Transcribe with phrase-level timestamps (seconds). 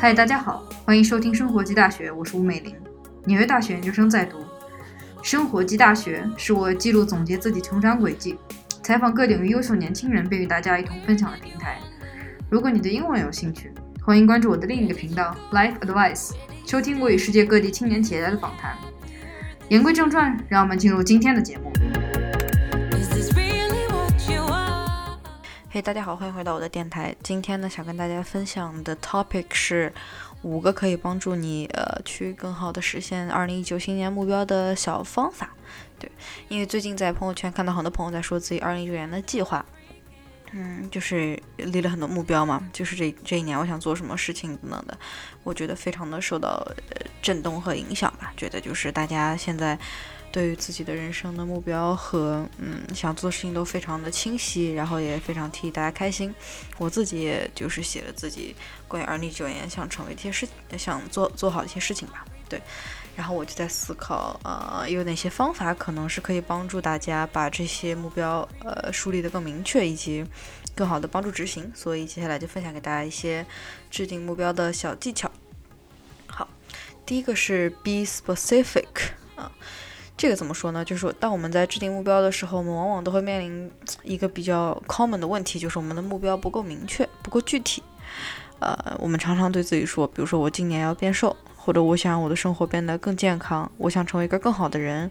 [0.00, 2.74] 嗨，大家好，欢迎收听生活及大学，我是吴美玲，
[3.26, 4.38] 纽约大学研究生在读。
[5.22, 8.38] 生活及大学是我记录总结自己成长轨迹，
[8.82, 11.78] 采访各领域优秀年轻人，并与大家一同分享的平台。
[12.48, 13.70] 如果你对英文有兴趣，
[14.02, 16.30] 欢迎关注我的另一个频道 Life Advice，
[16.66, 18.74] 收听我与世界各地青年企业家的访谈。
[19.68, 21.70] 言归正传，让我们进入今天的节目。
[25.72, 27.14] 嘿，大家好，欢迎回到我的电台。
[27.22, 29.92] 今天呢，想跟大家分享的 topic 是
[30.42, 35.50] 五个可以帮助你呃去更好的实现二零一九新年目标的小方法。
[35.96, 36.10] 对，
[36.48, 39.64] 因为最近在朋友圈看到很多朋友在说自己二零一九年的计划，
[40.50, 44.98] 嗯，就是立了很多目标嘛，就是这这一年我想做什么事情等等的，
[45.44, 48.32] 我觉得非常的受到呃震动和影响吧。
[48.36, 49.78] 觉得就是大家现在。
[50.32, 56.32] 对于自己的人生的目标和嗯想做的事情都非常的清晰，然后也非常替大家开心。
[56.78, 58.54] 我自己也就是写了自己
[58.86, 60.46] 关于二零一九年想成为一些事，
[60.78, 62.24] 想做做好一些事情吧。
[62.48, 62.60] 对，
[63.16, 70.24] 然后我就在思考，呃，有哪些方法可能是可以帮助大家把这些目标呃树立的更明确，以及
[70.74, 71.70] 更好的帮助执行。
[71.74, 73.44] 所以接下来就分享给大家一些
[73.90, 75.30] 制定目标的小技巧。
[76.26, 76.48] 好，
[77.04, 78.86] 第一个是 be specific
[79.34, 79.50] 啊。
[80.20, 80.84] 这个怎么说呢？
[80.84, 87.82] 就是，当我们在制定目标的时候，我们往往都会面临一个比较 common 的问题，就是我们的目标不够明确、不够具体。
[88.58, 95.10] 呃，我们常常对自己说，比如说我今年要变瘦，或者我想我的生活变得更健康，我想成为一个更好的人，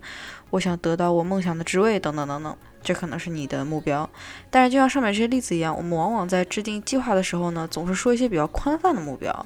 [0.51, 2.55] 我想得到我梦想的职位，等等等等。
[2.83, 4.07] 这可能是你的目标。
[4.51, 9.43] 但是就像上面这些例子一样，我们往往在制定计划的时候呢，总是说一些比较宽泛的目标。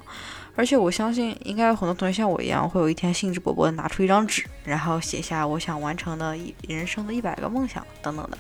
[0.56, 8.38] 而且我相信，应该有很多同学像我一样，会有一天兴致勃勃地拿出一张纸，然后写下我想完成的一人生的一百个梦想等等的，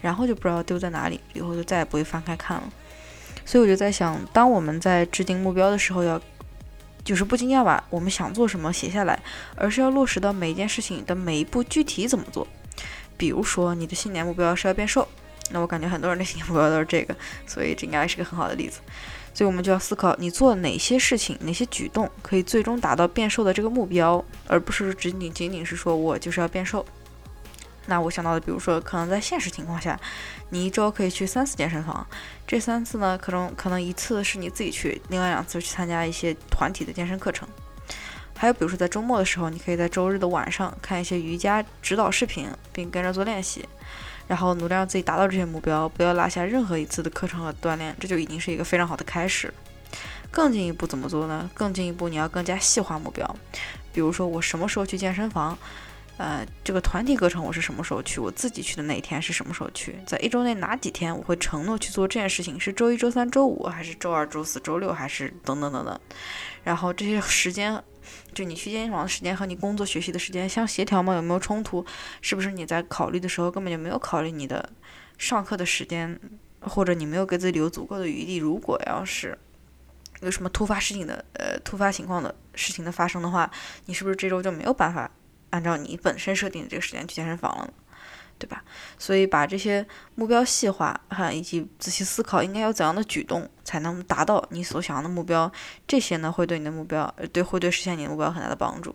[0.00, 2.72] 然后就不知道丢在哪里，以后就再也不会翻开看了。
[3.44, 6.20] 所以我就在想，当我们在制定目标的时候，要
[7.02, 9.18] 就是不仅要把我们想做什么写下来，
[9.56, 12.46] 而是要落实到每一件事情的每一步具体怎么做。
[13.16, 15.08] 比如说，你的新年目标是要变瘦，
[15.50, 17.16] 那我感觉很多人的新年目标都是这个，
[17.46, 18.80] 所以这应该是个很好的例子。
[19.38, 26.84] 所以我们就要思考，你做哪些事情、哪些举动可以最终达到变瘦的这个目标，而不是仅仅仅仅是说我就是要变瘦。
[27.86, 29.96] 那我想到的，比如说，可能在现实情况下，
[30.50, 32.04] 你一周可以去三次健身房，
[32.48, 37.48] 这三次呢，可能可能一次是你自己去，另外两次去参加一些团体的健身课程。
[38.34, 43.64] 还有比如说，在周末的时候，你可以在周日的晚上看一些瑜伽指导视频，并跟着做练习。
[44.28, 49.52] 然后努力让自己达到这些目标，不要落下任何一次的课程和锻炼，这就已经是一个非常好的开始。
[50.30, 51.50] 更进一步怎么做呢？
[51.54, 53.36] 更进一步，你要更加细化目标。
[53.92, 55.56] 比如说，我什么时候去健身房？
[56.18, 58.20] 呃，这个团体课程我是什么时候去？
[58.20, 59.96] 我自己去的那一天是什么时候去？
[60.04, 62.60] 在一周内哪几天我会承诺去做这件事情？
[62.60, 65.98] 是周一、周三、周五，还是周二、周四、周六，还是等等等等？
[66.62, 67.82] 然后这些时间。
[68.34, 71.14] 就你去健身房的时间和你工作学习的时间相协调吗？
[71.14, 71.84] 有没有冲突？
[72.20, 74.70] 是不是你在考虑的时候根本就没有考虑你的
[75.16, 76.18] 上课的时间，
[76.60, 78.36] 或者你没有给自己留足够的余地？
[78.36, 79.38] 如果要是
[80.20, 83.50] 有什么突发事情的呃突发情况的事情的发生的话，
[83.86, 85.10] 你是不是这周就没有办法
[85.50, 87.72] 按照你本身设定的这个时间去健身房了？
[88.38, 88.62] 对吧？
[88.98, 89.84] 所以把这些
[90.14, 95.50] 目标细化哈，以及仔细思考应该有怎样的举动才能达到你所想要的目标，
[95.86, 98.94] 这些呢会对你的目标，对会对实现你的目标很大的帮助。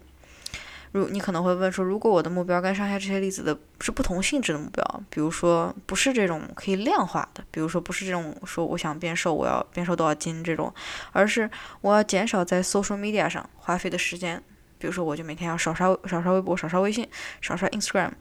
[0.92, 10.72] 如你可能会问说，如果我的目标跟上下这些例子的是不同性质的目标，比如说不是这种可以量化的，比如说不是这种说我想变瘦，我要变瘦多少斤这种，
[11.12, 11.50] 而是
[11.82, 14.40] 我要减少在 social media 上花费的时间，
[14.78, 17.10] 比如说我就每天要少刷少刷微博，少刷微信，
[17.42, 18.12] 少刷 Instagram。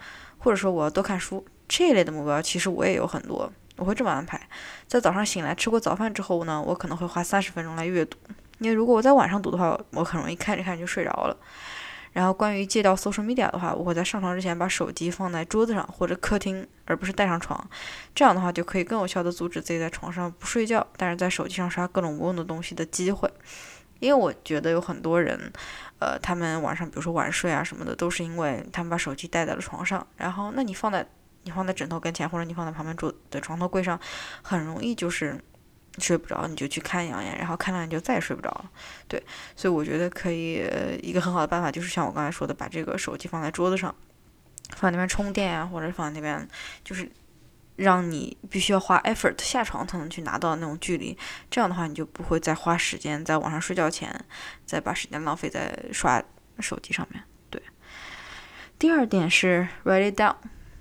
[0.42, 3.50] 或者说我要多看书这一类的目标，其实我也有很多。
[3.76, 4.40] 我会这么安排：
[4.88, 8.18] 在早上醒来吃过早饭之后呢，我可能会花三十分钟来阅读。
[8.58, 11.36] 因为如果我在晚上读的话，我很容易看着看着就睡着了。
[12.12, 17.64] 然后关于戒掉 social media 的话，我会在上床之前把手机放在桌子上或者客厅，而不是带上床。
[18.14, 23.30] 这样的话就可以更有效地阻止自己在床上不睡觉，但是在手机上刷各种无用的东西的机会。
[24.00, 25.52] 因为我觉得有很多人。
[26.02, 30.04] 呃，他们晚上比如说晚睡啊什么的，都是因为他们把手机带在了床上。
[30.16, 31.06] 然后，那你放在
[31.44, 33.96] 你放在枕头跟前，或者你放在旁边桌的床头柜上，
[34.42, 35.40] 很容易就是
[35.98, 38.70] 睡不着，你就去看两眼，然后看了你就再也睡不着了。
[39.06, 39.22] 对，
[39.54, 40.68] 所以我觉得可以
[41.00, 43.94] 一个很好的办法就是像我刚才说的，把这个手机放在桌子上，
[44.70, 46.48] 放在那边充电啊，或者放在那边
[46.82, 47.08] 就是。
[47.76, 51.16] 让你必须要花 effort 下床才能去拿到那种距离，
[51.50, 54.14] 这样的话你就不会再花时间在网上睡觉前
[54.66, 56.22] 再把时间浪费在刷
[56.60, 57.22] 手机上面。
[57.50, 57.62] 对，
[58.78, 60.36] 第二点是 write it down，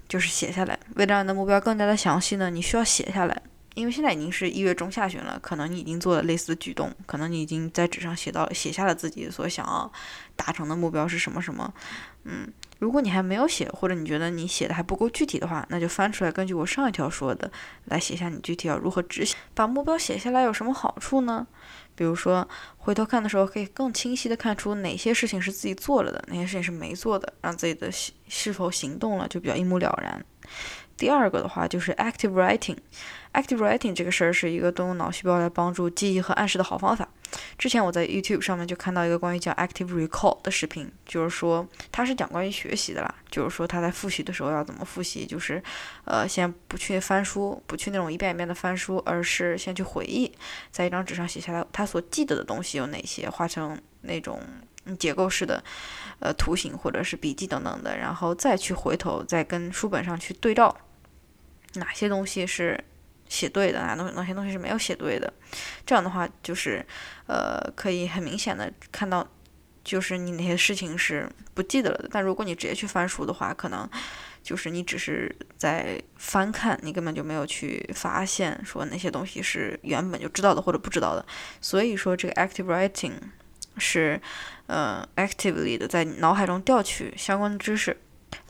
[0.07, 0.79] 就是写下来。
[0.95, 3.41] 为了让你的目标更加的详细呢，你需要写下来。
[3.73, 9.91] 因为现在已经是一月中下旬了，可能你已经做了类似的举动，可能你已经在纸上写到写下了自己所想要
[10.35, 11.73] 达成的目标是什么什么。
[12.23, 12.47] 嗯，
[12.79, 17.49] 如果你还没有写，或者你觉得你写的还不够具体的话，那就翻出来，根据我上一条说的
[17.85, 19.37] 来写下你具体要如何执行。
[19.53, 21.47] 把目标写下来有什么好处呢？
[21.95, 22.47] 比如说
[22.77, 27.89] 回头看的时候，可以更清晰的看出哪些事情是自己做了的，哪些事情是没做的，让自己的
[28.27, 30.23] 是否行动了就比较一目了然。
[31.01, 32.77] 第二个的话就是 active writing。
[33.33, 37.09] active writing 这个事儿是一个动用脑细胞来帮助记忆和暗示的好方法。
[37.57, 45.63] 之前我在 YouTube 上面就看到一个关于叫 active recall 的视频，就是说他是讲关于学习的啦，就是说他在复习的时候要怎么复习，就是
[46.05, 50.31] 呃先不去翻书，不去那种一遍一遍的翻书，而是先去回忆，
[50.69, 54.39] 在一张纸上写下来他所记得的东西有哪些，画成那种
[54.99, 55.63] 结构式的
[56.19, 60.75] 呃图形或者是笔记等等的，然后再去回头再跟书本上去对照，
[61.73, 62.79] 哪些东西是。
[63.29, 65.33] 写对的，哪东哪些东西是没有写对的，
[65.85, 66.85] 这样的话就是，
[67.27, 69.25] 呃，可以很明显的看到，
[69.85, 72.09] 就是你哪些事情是不记得了的。
[72.11, 73.89] 但如果你直接去翻书的话，可能
[74.43, 81.25] 就是你只是在翻看，你根本就没有去发现说那些东西是原本就知道的或者不知道的。
[81.61, 83.13] 所以说，这个 active writing
[83.77, 84.21] 是，
[84.67, 87.95] 呃，actively 的在脑海中调取相关的知识。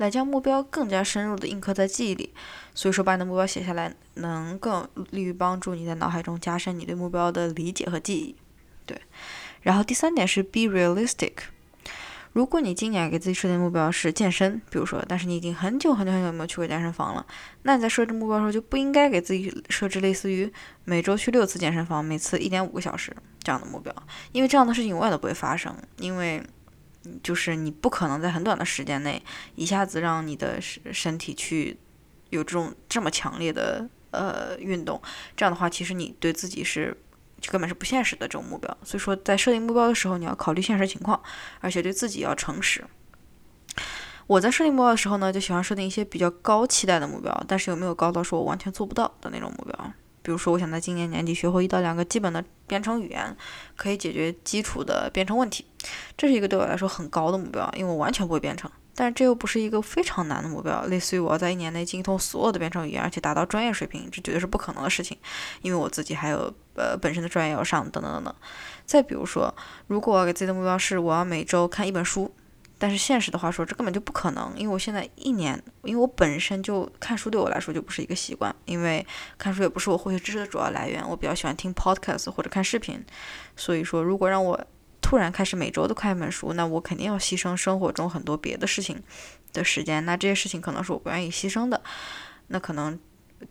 [0.01, 2.33] 来将目标更加深入的印刻在记忆里，
[2.74, 8.36] 所以说把你的目标写下来，能更利于帮助你在脑海中加深你对目标的理解和记忆。
[8.88, 9.00] 对，
[9.62, 11.33] 然后第三点是 be realistic。
[12.33, 17.24] 如果你今年给自己设定目标是健身，比如说，但是你已经很久很久很久没有去过健身房了，
[17.62, 20.51] 那你在设置目标的时候就不应该给自己设置类似于
[20.83, 23.94] 每周去六次健身房，每次一点五个小时这样的目标，
[24.31, 26.44] 因为这样的事情永远都不会发生，因为。
[27.24, 29.21] 就是你不可能在很短的时间内
[29.56, 31.77] 一下子让你的身身体去
[32.30, 35.01] 有这种这么强烈的呃运动，
[35.36, 36.95] 这样的话，其实你对自己是
[37.48, 38.77] 根本是不现实的这种目标。
[38.83, 41.21] 所以说，在设定目标的时候，你要考虑现实情况，
[41.59, 42.83] 而且对自己要诚实。
[44.27, 49.94] 我在设定目标的时候呢，就喜欢设定一些比较高期待的目标，但是有没有高到说我完全做不到的那种目标？
[50.21, 53.35] 比如说，我想在今年年底学会一到两个基本的编程语言，
[53.75, 55.65] 可以解决基础的编程问题。
[56.18, 58.69] 这是一个对我来说很高的目标，因为我完全不会编程。
[58.94, 65.18] 但是这又不是一个非常难的目标，类似于我要在一年内精通所有的编程语言，而且达到专业水平，这绝对是不可能的事情，
[65.62, 68.35] 因为我自己还有呃本身的专业要上，等等等等。
[68.85, 69.53] 再比如说，
[69.88, 72.31] 如果我给自己的目标是我要每周看一本书。
[72.81, 79.06] 但是现实的话说，这根本就不可能，因为我现在一年，因为我本身就看书对我来说就不是一个习惯，因为
[79.38, 83.00] 看书也不是我获取知识的主要来源，我比较喜欢听 podcast 或者看视频，
[83.56, 84.60] 所以说如果让我
[85.00, 89.00] 突然开始每周都看一本书，那我肯定要牺牲生活中很多别的事情
[89.54, 91.80] 的时间，那这些事情可能是我不愿意牺牲的，
[92.48, 93.00] 那可能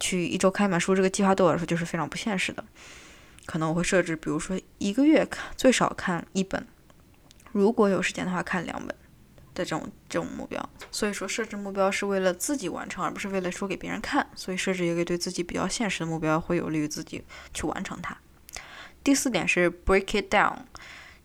[0.00, 2.64] 去一周看一本书这个计划对我来说就是非常不现实的，
[3.46, 6.66] 可能我会设置，比如说一个月看最少看一本，
[7.52, 8.96] 如果有时间的话看两本。
[9.54, 10.60] 的这种这种目标，
[10.90, 14.26] 所以说设置目标是为了自己完成，而不是为了说给别人看。
[14.34, 18.16] 所以设置一个对自己比较现实的目标，会有利于自己去完成它。
[19.02, 20.56] 第四点是 break it down，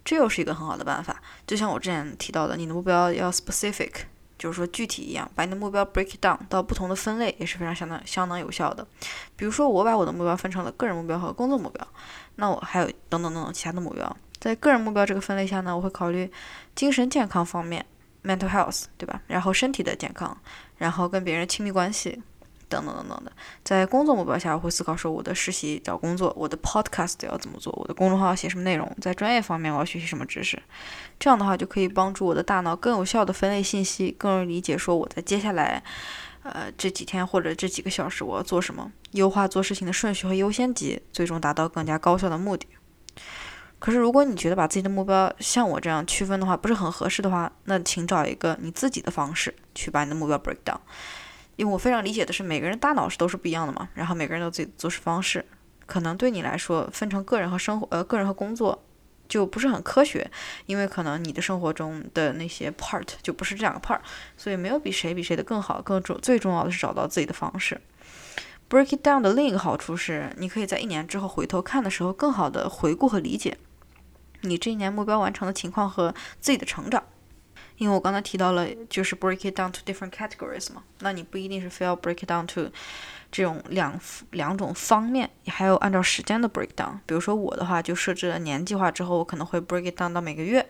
[0.03, 1.21] 这又是一个很好的办法。
[1.45, 3.91] 就像我之前提到的，你的目标要 specific，
[4.39, 8.87] 就是说具体一样，把你的目标 break it down 到不同的分类也是非常相当相当有效的。
[9.35, 11.87] 比如说我把我的目标分成了个人目标和工作目标，
[12.35, 14.17] 那我还有等等等等其他的目标。
[14.39, 16.31] 在个人目标这个分类下呢，我会考虑
[16.75, 17.85] 精神健康方面。
[18.25, 19.21] Mental health，对吧？
[19.27, 20.35] 然后身体的健康，
[20.77, 22.21] 然后跟别人亲密关系，
[22.67, 23.31] 等等等等的。
[23.63, 30.61] 在工作目标下，我会思考说我的实习找工作，我的 podcast 要怎么做，我的公众号要写什么内容，在专业方面我要学习什么知识。
[31.19, 35.81] 这样的话就可以帮助我的大脑更有效的分类信息，更容易理解说我在接下来，
[36.43, 42.67] 呃这几天或者这几个小时我要做什么，优化做事情的顺序和优先级，最终达到更加高效的目的。
[43.85, 50.79] 可是，如果你觉得把自己的目标像我这样区分的话不是很合适的话，那请找一个你自己的方式去把你的目标 break down。
[51.55, 55.45] 因为我非常理解的是，每个人大脑是都是不一样的嘛，然后每个人都有自己的做事方式，
[55.85, 58.83] 可能对你来说分成个人和生活，呃，个人和工作
[59.29, 60.27] 就不是很科学，
[60.65, 63.99] 因为可能你的生活中的那些 part 就不是这两个 part，
[64.35, 67.79] 所以没有比谁比谁的更好，更重最重要的是找到自己的方式。
[68.67, 73.55] break it down 的另一个好处是，你可以在一年之后回头看的时候，更好的回顾和理解。
[74.45, 77.03] 你这一年目标完成的情况和自己的成长，
[77.77, 82.71] 因为我刚才提到了，就是 break it down to different categories 嘛，那你不一定是非要 break it down to
[83.31, 83.99] 这种两
[84.31, 86.99] 两种方面，还有按照时间的 break down。
[87.05, 90.65] 比如说我的话，就设置了年计划之后，我可能会 break it down 到每个月，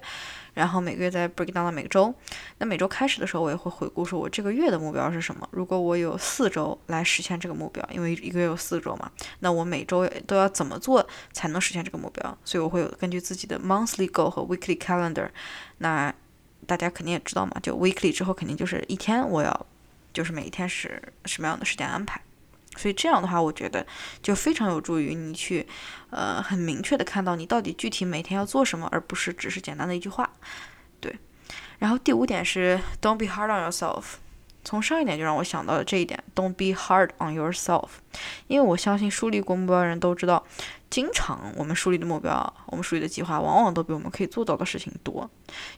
[0.56, 2.12] 然后每个月再 break down 到每周。
[2.58, 5.48] 那每周开始的时候，我也会回顾说我这个月的目标是什么。
[5.52, 12.36] 如果我有四周来实现这个目标，因为一个月有四周嘛，那我每周都要怎么做才能实现这个目标？
[12.44, 15.30] 所以我会有根据自己的 monthly goal 和 weekly calendar。
[15.78, 16.12] 那
[16.66, 19.66] 大家肯定也知道嘛，就 weekly 之后肯定就是一天，我要
[20.14, 22.20] 就是每一天是什么样的时间安排。
[22.78, 23.86] 所以这样的话，我觉得
[24.22, 25.66] 就非常有助于你去，
[26.10, 30.25] 呃，很明确的看到你到底具体每天要做什么，而不是只是简单的一句话。
[31.00, 31.16] 对。
[31.80, 34.04] 然后第五点是 Don't be hard on yourself。
[34.64, 37.90] 从上一点就让我想到了这一点，Don't be hard on yourself。
[38.48, 40.44] 因为我相信树立过目标的人都知道，
[40.90, 45.30] 经常我们树立的目标，我们树立的计划，往往都比我们可以做到的事情多。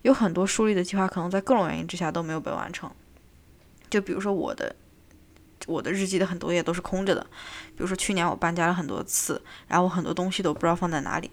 [0.04, 2.90] 有很多树立的计划可能在各种原因之下都没有被完成。
[3.90, 4.74] 就比如说我的。
[5.68, 7.22] 我的日记的很多页都是空着的，
[7.76, 11.30] 比如说去年我搬家了很多次，然后我很多东西都不知道放在哪里。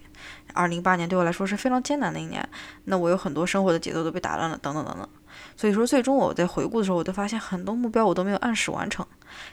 [0.52, 2.46] 二零一八年对我来说是非常艰难的一年，
[2.84, 5.08] 那我有很多生活的节奏都被打乱了，等等等等。
[5.56, 9.06] 所以说，最终我在回顾的时候，我都发现很多目标我都没有按时完成。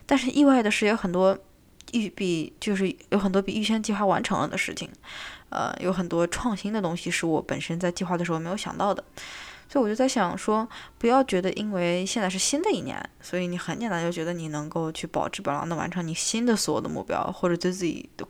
[0.05, 1.37] 但是意外的是，有很多
[1.93, 4.89] 预比就是有很多比预先计划完成了的事情，
[5.49, 9.03] 呃，有很多创新的东西是我本身在计划的时候没有想到的。
[9.71, 18.25] 所以我就在想说，不要觉得因为现在是新的一年，所以你很简单就觉得你能够去保质保量的完成你新的所有的目标，或者对自己的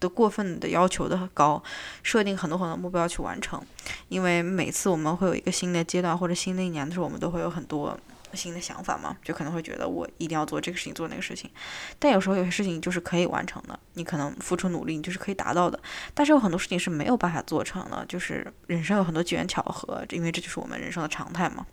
[0.00, 1.62] 的过分的要求的高，
[2.02, 3.62] 设定很多很多目标去完成。
[4.08, 7.94] 因为每次我们会有一个新的阶段或者新的一年的时候，我们都会有很多。
[8.34, 11.50] 新的想法嘛，就可能会觉得我一定要做这个事情，做那个事情。
[11.98, 15.78] 但有时候有些事情就是可以完成的，你可能付出努力，你就是可以达到的。
[16.14, 21.66] 但是有很多事情是没有办法做成的，就是人生有很多机缘巧合，因为这就是我们人生的常态嘛。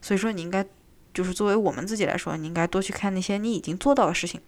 [0.00, 0.64] 所以说，你应该
[1.14, 4.40] 就是作为我们自己来说，你应该多去看那些你已经做到的事情，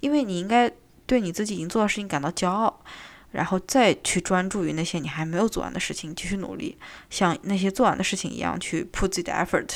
[0.00, 0.70] 因为你应该
[1.06, 2.82] 对你自己已经做到的事情感到骄傲，
[3.30, 6.76] 然后再去专注于那些你还没有做完的事情，继续努力，
[7.10, 9.70] 像那些做完的事情一样去 put 自己的 effort。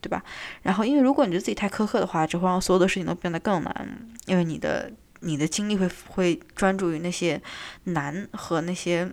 [0.00, 0.22] 对吧？
[0.62, 4.08] 然后，因为如果你对自己太苛刻的话，只会让所有的事情都变得更难。
[4.26, 4.90] 因为你的
[5.20, 7.40] 你的精力会会专注于那些
[7.84, 9.10] 难和那些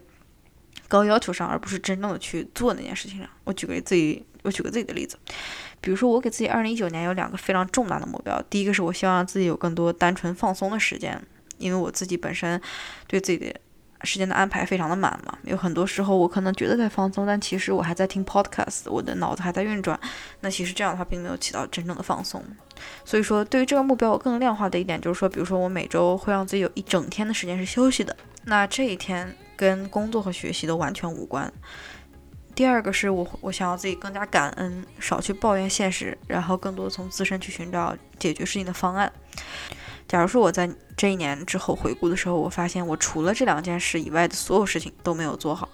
[0.88, 3.29] 高要求上，而不是真正的去做那件事情上。
[3.44, 5.17] 我举个自己，我举个自己的例子，
[5.82, 8.41] 比如说我给自己二零一九年有两个非常重大的目标。
[8.50, 11.22] 第一个是我希望自己有更多单纯放松的时间，
[11.58, 12.62] 因为我自己本身
[13.08, 13.53] 对自己的。
[14.07, 19.99] 时间的安排非常的满嘛，有很多时候我可能觉得在放松，但其实我还在听 podcast，我的脑子还在运转。
[20.39, 22.41] 那其实这样的话并没有起到真正的放松。
[23.03, 31.51] 所以说，对于这个目标，我更量化的一点就是说，比如说我每周会让自己有一整天的时间是休息的，那这一天跟工作和学习都完全无关。
[32.55, 39.11] 第二个是我我想要自己更加感恩，少去抱怨现实，然后更多从自身去寻找解决事情的方案。
[40.07, 45.67] 假如说我在这一年之后回顾的时候，我发现我除了这两件事以外的所有事情都没有做好，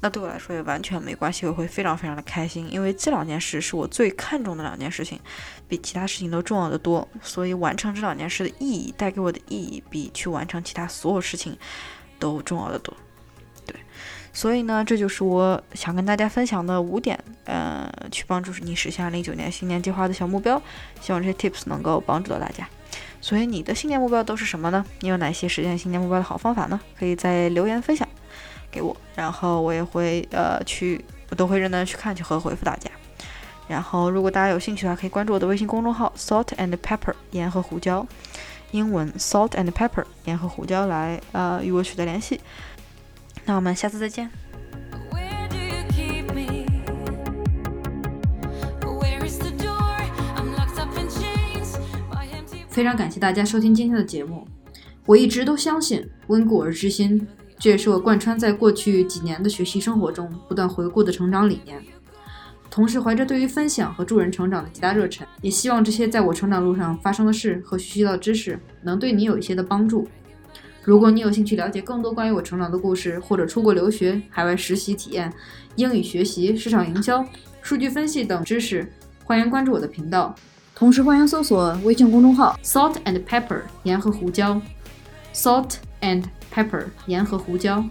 [0.00, 5.18] 那对我来说也完全没关系，我会非常非常的开心，因为这两件事是我最看重的两件事情，
[5.66, 11.56] 比其他事情都重要的多，所以完成这两件事的意义带给我的意义比去完成其他所有事情
[12.18, 12.94] 都重要的多。
[13.64, 13.74] 对，
[14.30, 20.60] 所以呢，这就是我想跟大家分享的五点，呃，去帮助你实现二零一九年新年计划的小目标，
[21.00, 22.68] 希望这些 tips 能够帮助到大家。
[23.24, 24.84] 所以你的新年目标都是什么呢？
[25.00, 26.78] 你有哪些实现新年目标的好方法呢？
[26.98, 28.06] 可以在留言分享
[28.70, 32.90] 给我，然后我也会呃去，我都会认真去看去和回复大家。
[33.66, 38.06] 然后如果大家有兴趣的话，可以关注我的微信公众号 Salt and Pepper 盐和胡椒，
[38.72, 42.38] 英文 Salt and Pepper 盐和胡椒来呃与我取得联系。
[43.46, 44.30] 那我们下次再见。
[52.74, 54.44] 非常感谢大家收听今天的节目。
[55.06, 57.24] 我一直都相信温故而知新，
[57.56, 61.80] 这也是我贯穿在过去几年的学习生活中不断回顾的成长理念。
[62.68, 70.08] 同时，怀着对于分享和助人成长的极大热忱，也希望这些在我成长路上发生的事和学习到的知识能对你有一些的帮助。
[70.82, 75.32] 如果你有兴趣了解更多关于我成长的故事，或者出国留学、海外实习体验、
[75.76, 77.24] 英语学习、市场营销、
[77.62, 80.34] 数据分析等知识，欢迎关注我的频道。
[80.76, 84.60] 同时，欢迎搜索微信公众号 “salt and pepper” 盐和胡椒
[85.32, 87.84] ，“salt and pepper” 盐和胡椒，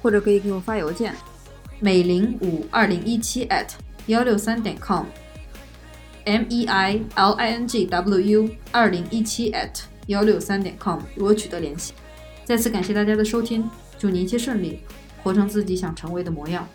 [0.00, 1.14] 或者可以给我发邮件，
[1.80, 3.68] 美玲五二零一七 at
[4.06, 11.92] 幺六三点 com，m e i l i n g w u 二零一七 at 幺六三点 com 与我取得联系。
[12.42, 14.78] 再次感谢大家的收听，祝你一切顺利，
[15.22, 16.66] 活成自己想成为的模样。